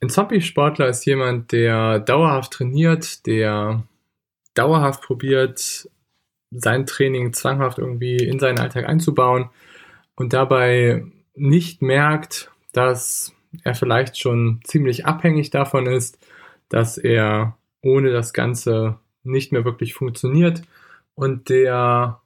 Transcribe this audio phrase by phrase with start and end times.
[0.00, 3.84] Ein Zombie-Sportler ist jemand, der dauerhaft trainiert, der
[4.54, 5.88] dauerhaft probiert,
[6.50, 9.50] sein Training zwanghaft irgendwie in seinen Alltag einzubauen
[10.14, 11.04] und dabei
[11.34, 16.18] nicht merkt, dass er vielleicht schon ziemlich abhängig davon ist,
[16.68, 20.62] dass er ohne das Ganze nicht mehr wirklich funktioniert
[21.14, 22.20] und der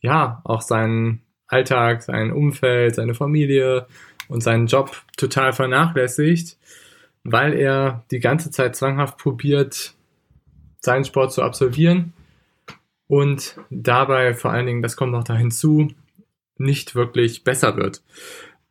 [0.00, 3.86] ja auch seinen Alltag, sein Umfeld, seine Familie
[4.28, 6.56] und seinen Job total vernachlässigt
[7.24, 9.94] weil er die ganze Zeit zwanghaft probiert,
[10.80, 12.12] seinen Sport zu absolvieren
[13.06, 15.88] und dabei vor allen Dingen, das kommt noch da hinzu,
[16.58, 18.02] nicht wirklich besser wird.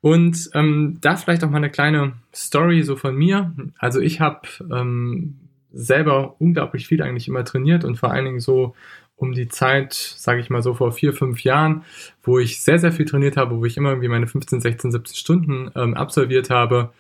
[0.02, 3.54] Und ähm, da vielleicht auch mal eine kleine Story so von mir.
[3.78, 5.36] Also ich habe ähm,
[5.72, 8.76] selber unglaublich viel eigentlich immer trainiert und vor allen Dingen so
[9.16, 11.84] um die Zeit, sage ich mal so vor vier, fünf Jahren,
[12.24, 15.16] wo ich sehr, sehr viel trainiert habe, wo ich immer irgendwie meine 15, 16, 17
[15.16, 16.92] Stunden ähm, absolviert habe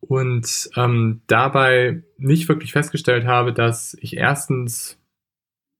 [0.00, 4.98] und ähm, dabei nicht wirklich festgestellt habe, dass ich erstens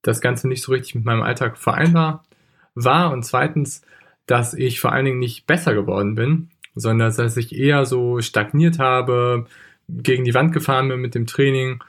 [0.02, 2.24] das Ganze nicht so richtig mit meinem Alltag vereinbar
[2.74, 3.82] war und zweitens,
[4.26, 8.78] dass ich vor allen Dingen nicht besser geworden bin, sondern dass ich eher so stagniert
[8.78, 9.46] habe,
[9.88, 11.82] gegen die Wand gefahren bin mit dem Training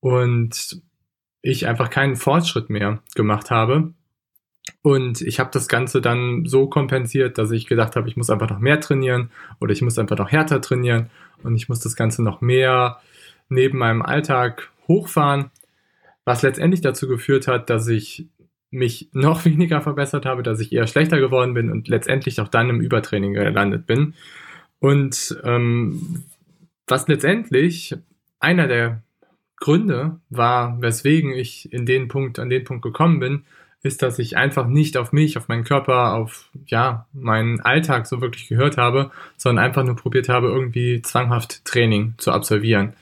[0.00, 0.80] und
[1.42, 3.92] ich einfach keinen Fortschritt mehr gemacht habe
[4.82, 8.50] und ich habe das Ganze dann so kompensiert, dass ich gedacht habe, ich muss einfach
[8.50, 9.30] noch mehr trainieren
[9.60, 11.10] oder ich muss einfach noch härter trainieren
[11.42, 13.00] und ich muss das Ganze noch mehr
[13.48, 15.50] neben meinem Alltag hochfahren,
[16.24, 18.28] was letztendlich dazu geführt hat, dass ich
[18.70, 22.70] mich noch weniger verbessert habe, dass ich eher schlechter geworden bin und letztendlich auch dann
[22.70, 24.14] im Übertraining gelandet bin.
[24.80, 26.24] Und ähm,
[26.86, 27.96] was letztendlich
[28.40, 29.02] einer der
[29.56, 33.44] Gründe war, weswegen ich in den Punkt, an den Punkt gekommen bin,
[33.82, 38.20] ist, dass ich einfach nicht auf mich, auf meinen Körper, auf ja, meinen Alltag so
[38.20, 42.94] wirklich gehört habe, sondern einfach nur probiert habe, irgendwie zwanghaft Training zu absolvieren.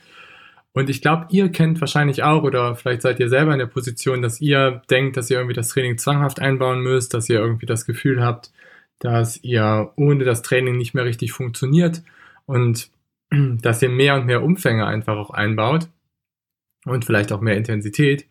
[0.73, 4.21] Und ich glaube, ihr kennt wahrscheinlich auch oder vielleicht seid ihr selber in der Position,
[4.21, 7.87] dass ihr denkt, dass ihr irgendwie das Training zwanghaft einbauen müsst, dass ihr irgendwie das
[7.87, 8.51] Gefühl habt,
[8.99, 12.03] dass ihr ohne das Training nicht mehr richtig funktioniert
[12.45, 12.91] und
[13.31, 15.87] dass ihr mehr und mehr Umfänge einfach auch einbaut
[16.85, 18.27] und vielleicht auch mehr Intensität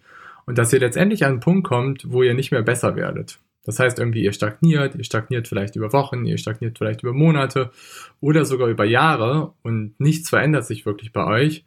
[0.46, 3.38] und dass ihr letztendlich an einen Punkt kommt, wo ihr nicht mehr besser werdet.
[3.64, 7.72] Das heißt irgendwie, ihr stagniert, ihr stagniert vielleicht über Wochen, ihr stagniert vielleicht über Monate
[8.20, 11.64] oder sogar über Jahre und nichts verändert sich wirklich bei euch.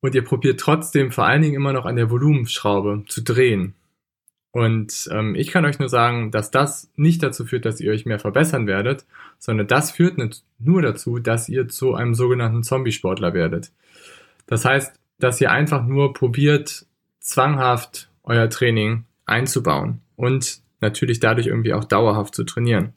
[0.00, 3.74] Und ihr probiert trotzdem vor allen Dingen immer noch an der Volumenschraube zu drehen.
[4.52, 8.04] Und ähm, ich kann euch nur sagen, dass das nicht dazu führt, dass ihr euch
[8.04, 9.06] mehr verbessern werdet,
[9.38, 10.18] sondern das führt
[10.58, 13.72] nur dazu, dass ihr zu einem sogenannten Zombie-Sportler werdet.
[14.46, 16.86] Das heißt, dass ihr einfach nur probiert,
[17.22, 22.92] zwanghaft euer Training einzubauen und natürlich dadurch irgendwie auch dauerhaft zu trainieren.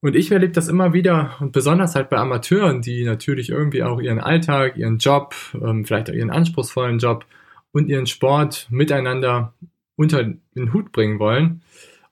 [0.00, 4.00] Und ich erlebe das immer wieder und besonders halt bei Amateuren, die natürlich irgendwie auch
[4.00, 7.24] ihren Alltag, ihren Job, ähm, vielleicht auch ihren anspruchsvollen Job
[7.72, 9.54] und ihren Sport miteinander
[9.96, 11.62] unter den Hut bringen wollen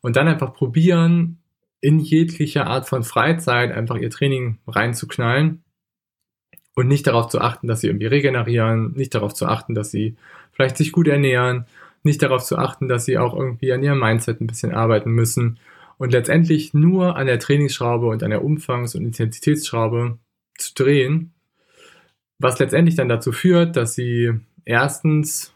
[0.01, 1.39] und dann einfach probieren,
[1.83, 5.63] in jeglicher Art von Freizeit einfach ihr Training reinzuknallen
[6.75, 10.17] und nicht darauf zu achten, dass sie irgendwie regenerieren, nicht darauf zu achten, dass sie
[10.53, 11.67] vielleicht sich gut ernähren,
[12.03, 15.59] nicht darauf zu achten, dass sie auch irgendwie an ihrem Mindset ein bisschen arbeiten müssen
[15.99, 20.19] und letztendlich nur an der Trainingsschraube und an der Umfangs- und Intensitätsschraube
[20.59, 21.33] zu drehen,
[22.39, 24.33] was letztendlich dann dazu führt, dass sie
[24.65, 25.55] erstens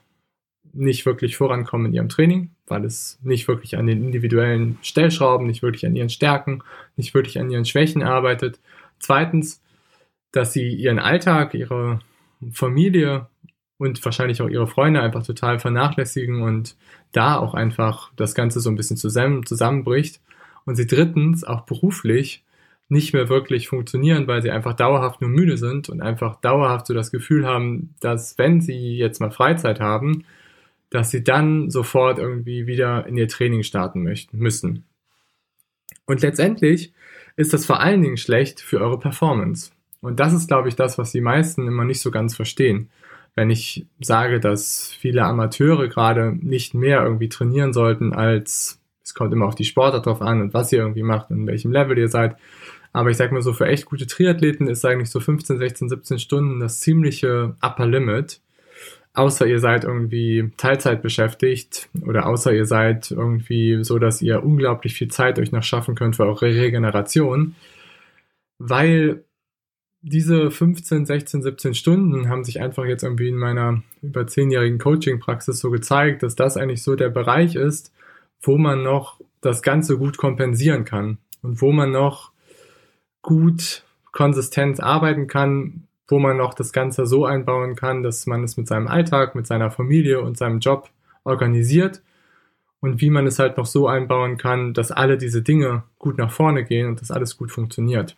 [0.73, 5.63] nicht wirklich vorankommen in ihrem Training, weil es nicht wirklich an den individuellen Stellschrauben, nicht
[5.63, 6.63] wirklich an ihren Stärken,
[6.97, 8.61] nicht wirklich an ihren Schwächen arbeitet.
[8.99, 9.63] Zweitens,
[10.33, 12.01] dass sie ihren Alltag, ihre
[12.53, 13.27] Familie
[13.79, 16.77] und wahrscheinlich auch ihre Freunde einfach total vernachlässigen und
[17.13, 20.21] da auch einfach das Ganze so ein bisschen zusammen, zusammenbricht.
[20.65, 22.45] Und sie drittens auch beruflich
[22.89, 26.95] nicht mehr wirklich funktionieren, weil sie einfach dauerhaft nur müde sind und einfach dauerhaft so
[26.95, 30.25] das Gefühl haben, dass wenn sie jetzt mal Freizeit haben,
[30.91, 34.85] dass sie dann sofort irgendwie wieder in ihr Training starten möchten, müssen.
[36.07, 36.93] Und letztendlich
[37.37, 39.73] ist das vor allen Dingen schlecht für eure Performance.
[40.01, 42.91] Und das ist, glaube ich, das, was die meisten immer nicht so ganz verstehen
[43.37, 49.33] wenn ich sage, dass viele Amateure gerade nicht mehr irgendwie trainieren sollten als, es kommt
[49.33, 51.97] immer auf die Sportart drauf an und was ihr irgendwie macht und in welchem Level
[51.97, 52.37] ihr seid,
[52.93, 56.19] Aber ich sag mal so, für echt gute Triathleten ist eigentlich so 15, 16, 17
[56.19, 58.41] Stunden das ziemliche Upper Limit.
[59.13, 64.95] Außer ihr seid irgendwie Teilzeit beschäftigt oder außer ihr seid irgendwie so, dass ihr unglaublich
[64.95, 67.55] viel Zeit euch noch schaffen könnt für eure Regeneration.
[68.59, 69.26] Weil
[70.09, 75.59] diese 15, 16, 17 Stunden haben sich einfach jetzt irgendwie in meiner über zehnjährigen Coaching-Praxis
[75.59, 77.93] so gezeigt, dass das eigentlich so der Bereich ist,
[78.41, 82.31] wo man noch das Ganze gut kompensieren kann und wo man noch
[83.21, 83.83] gut
[84.13, 88.69] konsistent arbeiten kann, wo man noch das Ganze so einbauen kann, dass man es mit
[88.69, 90.89] seinem Alltag, mit seiner Familie und seinem Job
[91.25, 92.01] organisiert
[92.79, 96.31] und wie man es halt noch so einbauen kann, dass alle diese Dinge gut nach
[96.31, 98.17] vorne gehen und dass alles gut funktioniert.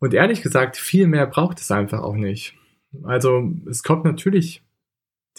[0.00, 2.54] Und ehrlich gesagt, viel mehr braucht es einfach auch nicht.
[3.02, 4.62] Also es kommt natürlich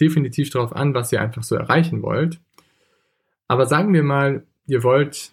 [0.00, 2.40] definitiv darauf an, was ihr einfach so erreichen wollt.
[3.48, 5.32] Aber sagen wir mal, ihr wollt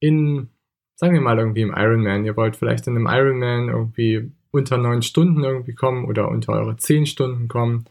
[0.00, 0.48] in,
[0.96, 5.02] sagen wir mal irgendwie im Ironman, ihr wollt vielleicht in einem Ironman irgendwie unter neun
[5.02, 7.86] Stunden irgendwie kommen oder unter eure zehn Stunden kommen,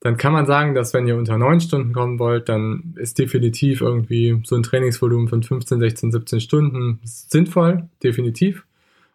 [0.00, 3.82] dann kann man sagen, dass wenn ihr unter neun Stunden kommen wollt, dann ist definitiv
[3.82, 8.64] irgendwie so ein Trainingsvolumen von 15, 16, 17 Stunden sinnvoll, definitiv.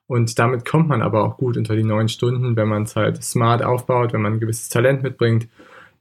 [0.08, 3.24] Und damit kommt man aber auch gut unter die neun Stunden, wenn man es halt
[3.24, 5.48] smart aufbaut, wenn man ein gewisses Talent mitbringt,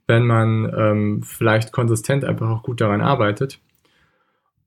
[0.07, 3.59] wenn man ähm, vielleicht konsistent einfach auch gut daran arbeitet.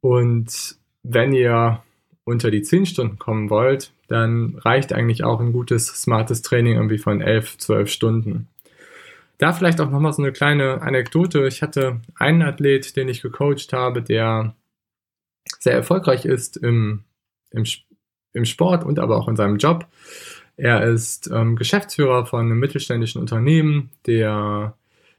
[0.00, 1.82] Und wenn ihr
[2.24, 6.98] unter die zehn Stunden kommen wollt, dann reicht eigentlich auch ein gutes, smartes Training irgendwie
[6.98, 8.48] von elf, zwölf Stunden.
[9.38, 11.46] Da vielleicht auch nochmal so eine kleine Anekdote.
[11.46, 14.54] Ich hatte einen Athlet, den ich gecoacht habe, der
[15.60, 17.04] sehr erfolgreich ist im,
[17.50, 17.64] im,
[18.38, 19.86] im Sport und aber auch in seinem Job.
[20.56, 24.74] Er ist ähm, Geschäftsführer von einem mittelständischen Unternehmen, der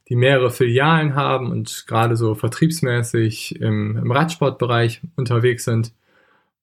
[0.10, 5.94] die mehrere Filialen haben und gerade so vertriebsmäßig im, im Radsportbereich unterwegs sind.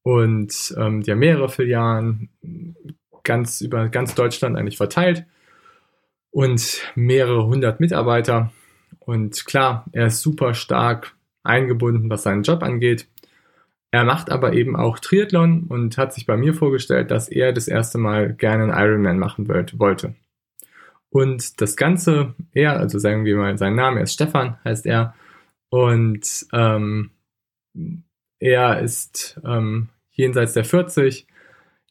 [0.03, 2.29] Und ähm, die haben mehrere Filialen
[3.23, 5.25] ganz über ganz Deutschland eigentlich verteilt
[6.31, 8.53] und mehrere hundert Mitarbeiter.
[9.01, 13.07] Und klar, er ist super stark eingebunden, was seinen Job angeht.
[13.91, 17.69] Er macht aber eben auch Triathlon und hat sich bei mir vorgestellt, dass er das
[17.69, 20.15] erste Mal gerne einen Ironman machen wollte.
[21.11, 25.15] Und das Ganze, er, also sagen wir mal seinen Namen, er ist Stefan, heißt er.
[25.71, 27.11] Und ähm,
[28.39, 31.27] er ist ähm, jenseits der 40,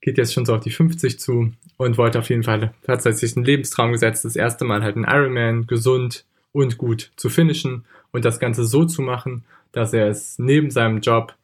[0.02, 3.36] geht jetzt schon so auf die 50 zu und wollte auf jeden Fall, hat sich
[3.36, 8.26] einen Lebenstraum gesetzt, das erste Mal halt einen Ironman gesund und gut zu finishen und
[8.26, 11.36] das Ganze so zu machen, dass er es neben seinem Job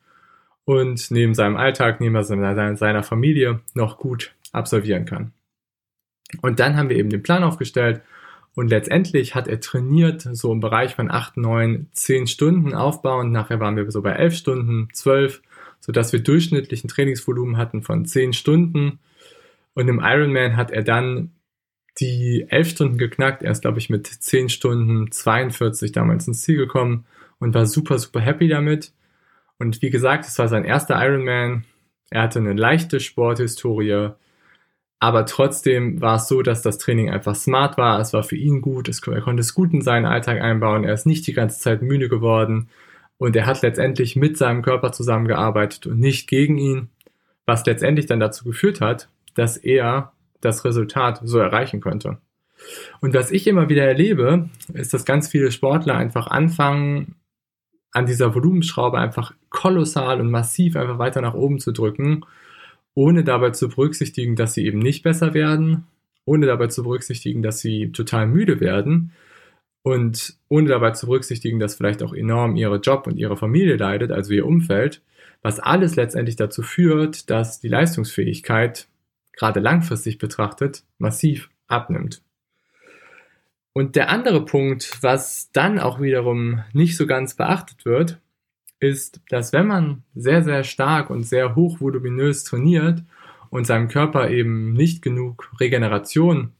[0.65, 5.33] und neben seinem Alltag, neben seiner Familie noch gut absolvieren kann.
[6.41, 8.01] Und dann haben wir eben den Plan aufgestellt
[8.53, 13.31] und letztendlich hat er trainiert, so im Bereich von 8, 9, 10 Stunden aufbauend.
[13.31, 15.41] Nachher waren wir so bei 11 Stunden, 12,
[15.79, 18.99] sodass wir durchschnittlichen Trainingsvolumen hatten von 10 Stunden.
[19.73, 21.31] Und im Ironman hat er dann
[21.99, 23.41] die 11 Stunden geknackt.
[23.41, 27.05] Er ist, glaube ich, mit 10 Stunden 42 damals ins Ziel gekommen
[27.39, 28.91] und war super, super happy damit.
[29.61, 31.65] Und wie gesagt, es war sein erster Ironman.
[32.09, 34.09] Er hatte eine leichte Sporthistorie.
[34.97, 37.99] Aber trotzdem war es so, dass das Training einfach smart war.
[37.99, 38.89] Es war für ihn gut.
[38.89, 40.83] Es, er konnte es gut in seinen Alltag einbauen.
[40.83, 42.69] Er ist nicht die ganze Zeit müde geworden.
[43.19, 46.89] Und er hat letztendlich mit seinem Körper zusammengearbeitet und nicht gegen ihn.
[47.45, 52.17] Was letztendlich dann dazu geführt hat, dass er das Resultat so erreichen konnte.
[53.00, 57.13] Und was ich immer wieder erlebe, ist, dass ganz viele Sportler einfach anfangen,
[57.91, 62.25] an dieser Volumenschraube einfach kolossal und massiv einfach weiter nach oben zu drücken
[62.93, 65.88] ohne dabei zu berücksichtigen, dass sie eben nicht besser werden,
[66.25, 69.13] ohne dabei zu berücksichtigen, dass sie total müde werden
[69.84, 74.12] und ohne dabei zu berücksichtigen, dass vielleicht auch enorm ihre Job und ihre Familie leidet,
[74.12, 75.01] also ihr Umfeld,
[75.41, 78.88] was alles letztendlich dazu führt, dass die Leistungsfähigkeit
[79.34, 82.22] gerade langfristig betrachtet massiv abnimmt.
[83.74, 88.20] Und der andere Punkt, was dann auch wiederum nicht so ganz beachtet wird,
[88.81, 93.03] ist, dass wenn man sehr, sehr stark und sehr hochvoluminös trainiert
[93.50, 96.51] und seinem Körper eben nicht genug Regeneration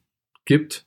[0.46, 0.86] gibt,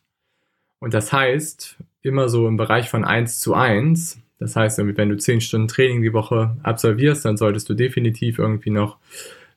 [0.79, 5.17] und das heißt immer so im Bereich von 1 zu 1, das heißt, wenn du
[5.17, 8.99] 10 Stunden Training die Woche absolvierst, dann solltest du definitiv irgendwie noch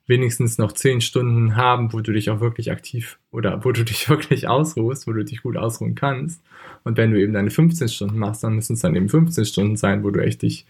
[0.06, 4.10] wenigstens noch 10 Stunden haben, wo du dich auch wirklich aktiv oder wo du dich
[4.10, 6.42] wirklich ausruhst, wo du dich gut ausruhen kannst.
[6.84, 9.76] Und wenn du eben deine 15 Stunden machst, dann müssen es dann eben 15 Stunden
[9.76, 10.66] sein, wo du echt dich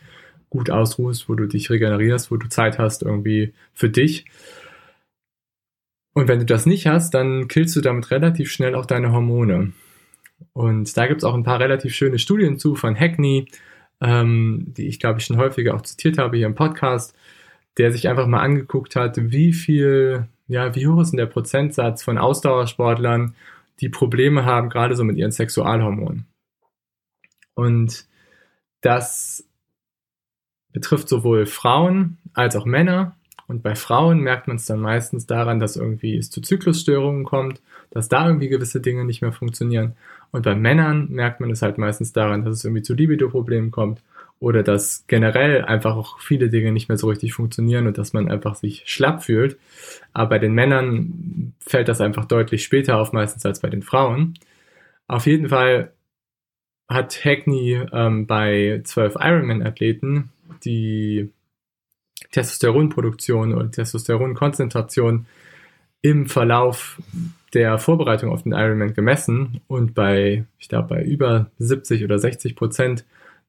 [0.49, 4.25] gut ausruhst, wo du dich regenerierst, wo du Zeit hast irgendwie für dich.
[6.13, 9.73] Und wenn du das nicht hast, dann killst du damit relativ schnell auch deine Hormone.
[10.53, 13.47] Und da gibt es auch ein paar relativ schöne Studien zu von Hackney,
[14.01, 17.15] ähm, die ich glaube ich schon häufiger auch zitiert habe hier im Podcast,
[17.77, 22.03] der sich einfach mal angeguckt hat, wie viel ja, wie hoch ist denn der Prozentsatz
[22.03, 23.35] von Ausdauersportlern,
[23.79, 26.25] die Probleme haben, gerade so mit ihren Sexualhormonen?
[27.53, 28.07] Und
[28.81, 29.45] das
[30.77, 33.15] betrifft sowohl Frauen als auch Männer.
[33.48, 37.62] Und bei Frauen merkt man es dann meistens daran, dass irgendwie es zu Zyklusstörungen kommt,
[37.89, 39.93] dass da irgendwie gewisse Dinge nicht mehr funktionieren.
[40.31, 44.03] Und bei Männern merkt man es halt meistens daran, dass es irgendwie zu Libido-Problemen kommt
[44.39, 48.29] oder dass generell einfach auch viele Dinge nicht mehr so richtig funktionieren und dass man
[48.29, 49.57] einfach sich schlapp fühlt.
[50.13, 54.36] Aber bei den Männern fällt das einfach deutlich später auf, meistens als bei den Frauen.
[55.07, 55.91] Auf jeden Fall
[56.88, 60.29] hat Hackney ähm, bei 12 Ironman-Athleten
[60.65, 61.31] die
[62.31, 65.25] Testosteronproduktion oder Testosteronkonzentration
[66.01, 67.01] im Verlauf
[67.53, 72.55] der Vorbereitung auf den Ironman gemessen und bei, ich glaube, bei über 70 oder 60
[72.55, 73.05] Prozent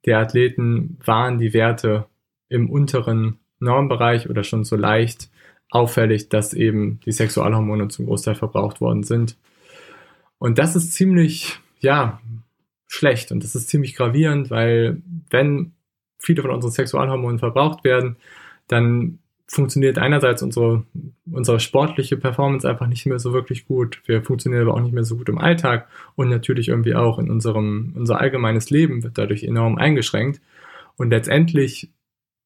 [0.07, 2.07] der Athleten waren die Werte
[2.49, 5.31] im unteren Normbereich oder schon so leicht
[5.71, 9.37] auffällig, dass eben die Sexualhormone zum Großteil verbraucht worden sind.
[10.39, 12.21] Und das ist ziemlich, ja,
[12.87, 15.73] schlecht und das ist ziemlich gravierend, weil wenn
[16.19, 18.17] viele von unseren Sexualhormonen verbraucht werden,
[18.67, 20.85] dann funktioniert einerseits unsere,
[21.31, 24.03] unsere sportliche Performance einfach nicht mehr so wirklich gut.
[24.05, 27.31] Wir funktionieren aber auch nicht mehr so gut im Alltag und natürlich irgendwie auch in
[27.31, 30.43] unserem, unser allgemeines Leben wird dadurch enorm eingeschränkt.
[30.97, 31.91] Und letztendlich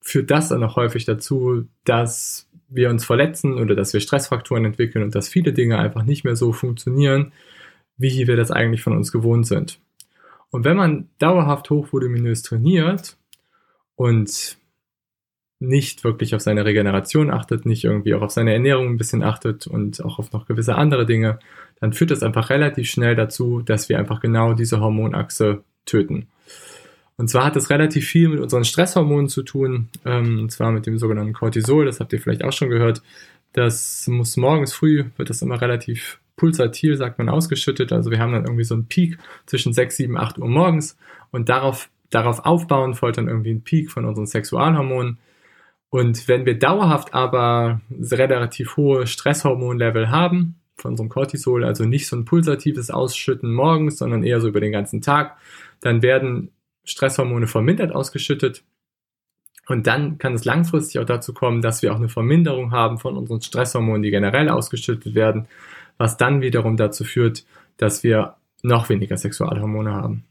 [0.00, 5.05] führt das dann auch häufig dazu, dass wir uns verletzen oder dass wir Stressfaktoren entwickeln
[5.05, 7.33] und dass viele Dinge einfach nicht mehr so funktionieren,
[7.97, 9.81] wie wir das eigentlich von uns gewohnt sind.
[10.50, 13.17] Und wenn man dauerhaft hochvoluminös trainiert
[14.02, 14.56] und
[15.61, 19.68] nicht wirklich auf seine Regeneration achtet, nicht irgendwie auch auf seine Ernährung ein bisschen achtet
[19.68, 21.38] und auch auf noch gewisse andere Dinge,
[21.80, 26.26] dann führt das einfach relativ schnell dazu, dass wir einfach genau diese Hormonachse töten.
[27.16, 30.85] Und zwar hat es relativ viel mit unseren Stresshormonen zu tun, ähm, und zwar mit
[30.87, 33.02] dem sogenannten Cortisol, das habt ihr vielleicht auch schon gehört.
[33.52, 37.92] Das muss morgens früh, wird das immer relativ pulsatil, sagt man, ausgeschüttet.
[37.92, 40.97] Also wir haben dann irgendwie so einen Peak zwischen 6, 7, 8 Uhr morgens
[41.30, 45.19] und darauf, darauf aufbauen folgt dann irgendwie ein Peak von unseren Sexualhormonen.
[45.90, 52.16] Und wenn wir dauerhaft aber relativ hohe Stresshormonlevel haben, von unserem Cortisol, also nicht so
[52.16, 55.37] ein pulsatives Ausschütten morgens, sondern eher so über den ganzen Tag,
[55.81, 56.50] dann werden
[56.85, 58.64] Stresshormone vermindert ausgeschüttet.
[59.69, 63.16] Und dann kann es langfristig auch dazu kommen, dass wir auch eine Verminderung haben von
[63.16, 65.47] unseren Stresshormonen, die generell ausgeschüttet werden,
[65.99, 67.45] was dann wiederum dazu führt,
[67.76, 70.25] dass wir noch weniger Sexualhormone haben.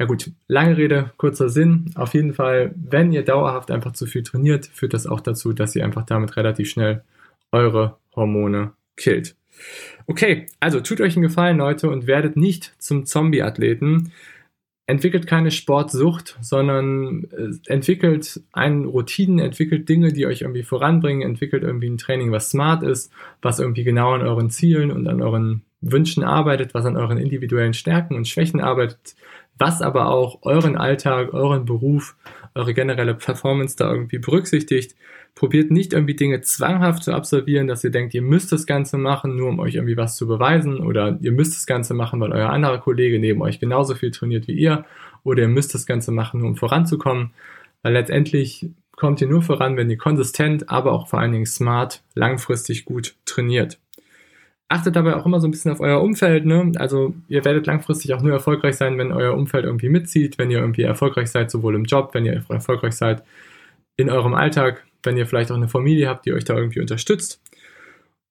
[0.00, 1.90] Ja gut, lange Rede, kurzer Sinn.
[1.94, 5.76] Auf jeden Fall, wenn ihr dauerhaft einfach zu viel trainiert, führt das auch dazu, dass
[5.76, 7.04] ihr einfach damit relativ schnell
[7.52, 9.36] eure Hormone killt.
[10.06, 14.10] Okay, also tut euch einen Gefallen, Leute, und werdet nicht zum Zombie-Athleten.
[14.86, 21.62] Entwickelt keine Sportsucht, sondern äh, entwickelt einen Routinen, entwickelt Dinge, die euch irgendwie voranbringen, entwickelt
[21.62, 25.60] irgendwie ein Training, was smart ist, was irgendwie genau an euren Zielen und an euren
[25.82, 29.14] Wünschen arbeitet, was an euren individuellen Stärken und Schwächen arbeitet,
[29.60, 32.16] was aber auch euren Alltag, euren Beruf,
[32.54, 34.96] eure generelle Performance da irgendwie berücksichtigt.
[35.34, 39.36] Probiert nicht irgendwie Dinge zwanghaft zu absolvieren, dass ihr denkt, ihr müsst das Ganze machen,
[39.36, 42.50] nur um euch irgendwie was zu beweisen oder ihr müsst das Ganze machen, weil euer
[42.50, 44.84] anderer Kollege neben euch genauso viel trainiert wie ihr
[45.22, 47.32] oder ihr müsst das Ganze machen, nur um voranzukommen,
[47.82, 52.02] weil letztendlich kommt ihr nur voran, wenn ihr konsistent, aber auch vor allen Dingen smart,
[52.14, 53.78] langfristig gut trainiert
[54.70, 56.46] achtet dabei auch immer so ein bisschen auf euer Umfeld.
[56.46, 56.72] Ne?
[56.76, 60.60] Also ihr werdet langfristig auch nur erfolgreich sein, wenn euer Umfeld irgendwie mitzieht, wenn ihr
[60.60, 63.24] irgendwie erfolgreich seid, sowohl im Job, wenn ihr erfolgreich seid
[63.96, 67.42] in eurem Alltag, wenn ihr vielleicht auch eine Familie habt, die euch da irgendwie unterstützt.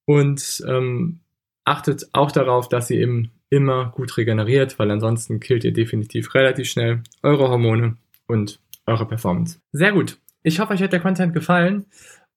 [0.06, 1.20] Und ähm,
[1.66, 6.70] achtet auch darauf, dass ihr eben immer gut regeneriert, weil ansonsten killt ihr definitiv relativ
[6.70, 9.60] schnell eure Hormone und eure Performance.
[9.74, 10.18] Sehr gut.
[10.42, 11.86] Ich hoffe, euch hat der Content gefallen.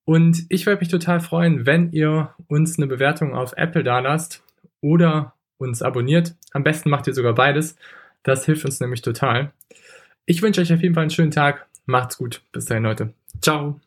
[0.04, 4.42] Und ich würde mich total freuen, wenn ihr uns eine Bewertung auf Apple da lasst
[4.80, 6.35] oder uns abonniert.
[6.52, 7.76] Am besten macht ihr sogar beides.
[8.23, 9.52] Das hilft uns nämlich total.
[10.26, 11.66] Ich wünsche euch auf jeden Fall einen schönen Tag.
[11.87, 12.42] Macht's gut.
[12.52, 13.14] Bis dahin, Leute.
[13.40, 13.80] Ciao.